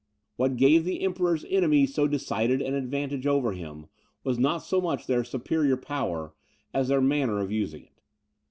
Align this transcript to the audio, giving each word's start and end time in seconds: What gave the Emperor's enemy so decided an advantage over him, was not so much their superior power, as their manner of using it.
What 0.35 0.55
gave 0.57 0.83
the 0.83 1.01
Emperor's 1.03 1.45
enemy 1.47 1.85
so 1.85 2.07
decided 2.07 2.59
an 2.59 2.73
advantage 2.73 3.27
over 3.27 3.51
him, 3.51 3.85
was 4.23 4.39
not 4.39 4.63
so 4.63 4.81
much 4.81 5.05
their 5.05 5.23
superior 5.23 5.77
power, 5.77 6.33
as 6.73 6.87
their 6.87 7.01
manner 7.01 7.39
of 7.39 7.51
using 7.51 7.83
it. 7.83 8.01